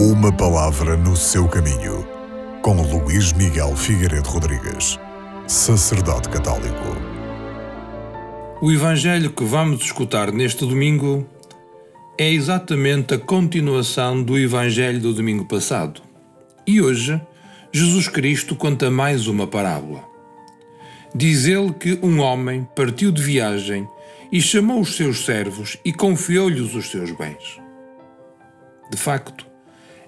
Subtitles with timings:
[0.00, 2.06] Uma palavra no seu caminho,
[2.62, 4.96] com Luís Miguel Figueiredo Rodrigues,
[5.48, 6.96] sacerdote católico.
[8.62, 11.26] O Evangelho que vamos escutar neste domingo
[12.16, 16.00] é exatamente a continuação do Evangelho do domingo passado.
[16.64, 17.20] E hoje,
[17.72, 20.04] Jesus Cristo conta mais uma parábola.
[21.12, 23.88] Diz ele que um homem partiu de viagem
[24.30, 27.60] e chamou os seus servos e confiou-lhes os seus bens.
[28.92, 29.48] De facto,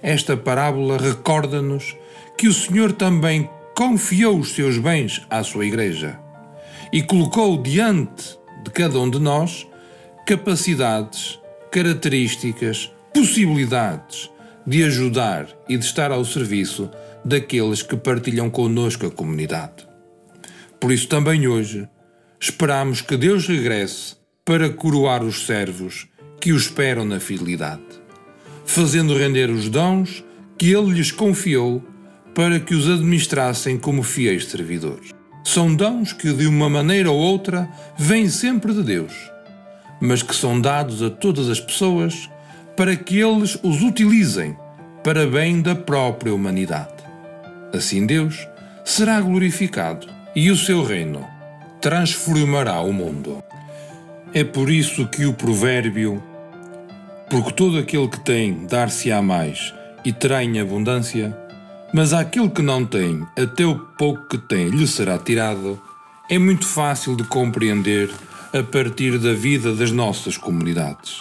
[0.03, 1.97] esta parábola recorda-nos
[2.37, 6.19] que o Senhor também confiou os seus bens à sua Igreja
[6.93, 9.67] e colocou diante de cada um de nós
[10.27, 11.39] capacidades,
[11.71, 14.31] características, possibilidades
[14.67, 16.91] de ajudar e de estar ao serviço
[17.25, 19.89] daqueles que partilham conosco a comunidade.
[20.79, 21.89] Por isso, também hoje,
[22.41, 26.09] esperamos que Deus regresse para coroar os servos
[26.41, 27.83] que o esperam na fidelidade,
[28.70, 30.24] fazendo render os dons
[30.56, 31.83] que Ele lhes confiou
[32.32, 35.10] para que os administrassem como fiéis servidores.
[35.43, 37.68] São dons que, de uma maneira ou outra,
[37.99, 39.12] vêm sempre de Deus,
[40.01, 42.30] mas que são dados a todas as pessoas
[42.77, 44.57] para que eles os utilizem
[45.02, 47.02] para bem da própria humanidade.
[47.74, 48.46] Assim, Deus
[48.84, 51.27] será glorificado e o seu reino
[51.80, 53.43] transformará o mundo.
[54.32, 56.23] É por isso que o provérbio,
[57.31, 59.73] porque todo aquele que tem dar-se-á mais
[60.05, 61.37] e terá em abundância,
[61.95, 65.81] mas àquele que não tem, até o pouco que tem lhe será tirado,
[66.28, 68.11] é muito fácil de compreender
[68.53, 71.19] a partir da vida das nossas comunidades.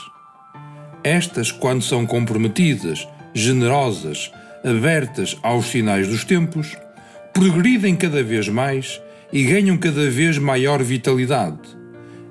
[1.04, 4.32] Estas, quando são comprometidas, generosas,
[4.66, 6.76] abertas aos sinais dos tempos,
[7.34, 9.00] progridem cada vez mais
[9.32, 11.79] e ganham cada vez maior vitalidade,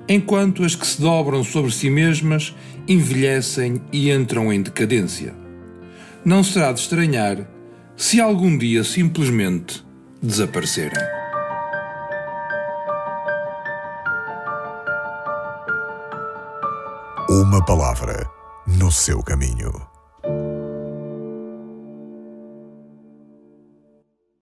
[0.09, 2.55] enquanto as que se dobram sobre si mesmas
[2.87, 5.35] envelhecem e entram em decadência.
[6.25, 7.47] Não será de estranhar
[7.95, 9.85] se algum dia simplesmente
[10.21, 10.97] desaparecerem.
[17.29, 18.27] Uma palavra
[18.65, 19.98] no seu caminho.